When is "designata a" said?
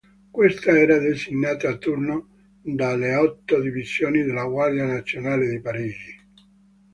0.97-1.75